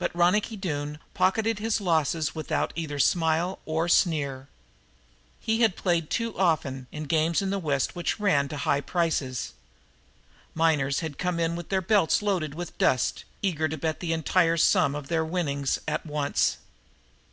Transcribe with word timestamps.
But 0.00 0.12
Ronicky 0.16 0.56
Doone 0.56 0.98
pocketed 1.14 1.60
his 1.60 1.80
losses 1.80 2.34
without 2.34 2.72
either 2.74 2.98
smile 2.98 3.60
or 3.66 3.88
sneer. 3.88 4.48
He 5.38 5.60
had 5.60 5.76
played 5.76 6.10
too 6.10 6.36
often 6.36 6.88
in 6.90 7.04
games 7.04 7.40
in 7.40 7.50
the 7.50 7.60
West 7.60 7.94
which 7.94 8.18
ran 8.18 8.48
to 8.48 8.58
huge 8.58 8.86
prices. 8.86 9.52
Miners 10.56 10.98
had 11.06 11.18
come 11.18 11.38
in 11.38 11.54
with 11.54 11.68
their 11.68 11.80
belts 11.80 12.20
loaded 12.20 12.56
with 12.56 12.76
dust, 12.78 13.22
eager 13.42 13.68
to 13.68 13.76
bet 13.78 14.00
the 14.00 14.12
entire 14.12 14.56
sum 14.56 14.96
of 14.96 15.06
their 15.06 15.24
winnings 15.24 15.78
at 15.86 16.04
once. 16.04 16.56